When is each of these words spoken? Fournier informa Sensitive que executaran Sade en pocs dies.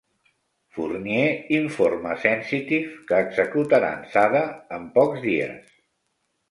Fournier 0.77 1.25
informa 1.57 2.15
Sensitive 2.25 2.91
que 3.11 3.21
executaran 3.29 4.05
Sade 4.17 4.45
en 4.81 4.91
pocs 4.99 5.27
dies. 5.29 5.71